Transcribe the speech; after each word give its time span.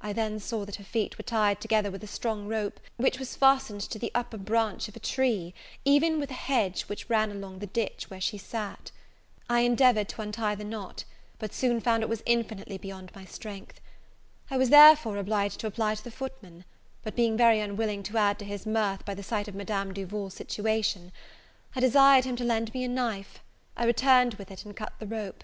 I 0.00 0.12
then 0.12 0.38
saw 0.38 0.64
that 0.66 0.76
her 0.76 0.84
feet 0.84 1.18
were 1.18 1.24
tied 1.24 1.60
together 1.60 1.90
with 1.90 2.04
a 2.04 2.06
strong 2.06 2.46
rope, 2.46 2.78
which 2.96 3.18
was 3.18 3.34
fastened 3.34 3.80
to 3.80 3.98
the 3.98 4.12
upper 4.14 4.36
branch 4.38 4.86
of 4.86 4.94
a 4.94 5.00
tree, 5.00 5.52
even 5.84 6.20
with 6.20 6.30
a 6.30 6.34
hedge 6.34 6.82
which 6.82 7.10
ran 7.10 7.32
along 7.32 7.58
the 7.58 7.66
ditch 7.66 8.08
where 8.08 8.20
she 8.20 8.38
sat. 8.38 8.92
I 9.50 9.62
endeavoured 9.62 10.08
to 10.10 10.22
untie 10.22 10.54
the 10.54 10.62
knot; 10.62 11.02
but 11.40 11.52
soon 11.52 11.80
found 11.80 12.04
it 12.04 12.08
was 12.08 12.22
infinitely 12.24 12.78
beyond 12.78 13.10
my 13.16 13.24
strength. 13.24 13.80
I 14.48 14.56
was, 14.56 14.70
therefore, 14.70 15.16
obliged 15.16 15.58
to 15.58 15.66
apply 15.66 15.96
to 15.96 16.04
the 16.04 16.12
footman; 16.12 16.64
but, 17.02 17.16
being 17.16 17.36
very 17.36 17.58
unwilling 17.58 18.04
to 18.04 18.16
add 18.16 18.38
to 18.38 18.44
his 18.44 18.64
mirth 18.64 19.04
by 19.04 19.14
the 19.14 19.24
sight 19.24 19.48
of 19.48 19.56
Madame 19.56 19.92
Duval's 19.92 20.34
situation. 20.34 21.10
I 21.74 21.80
desired 21.80 22.24
him 22.24 22.36
to 22.36 22.44
lend 22.44 22.72
me 22.72 22.84
a 22.84 22.88
knife: 22.88 23.42
I 23.76 23.86
returned 23.86 24.34
with 24.34 24.52
it, 24.52 24.64
and 24.64 24.76
cut 24.76 24.92
the 25.00 25.06
rope. 25.08 25.42